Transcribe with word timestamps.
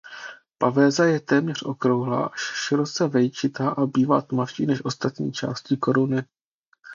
Pavéza 0.57 1.03
je 1.05 1.19
téměř 1.19 1.63
okrouhlá 1.63 2.25
až 2.25 2.39
široce 2.39 3.07
vejčitá 3.07 3.69
a 3.69 3.85
bývá 3.85 4.21
tmavší 4.21 4.65
než 4.65 4.85
ostatní 4.85 5.31
části 5.31 5.77
koruny. 5.77 6.23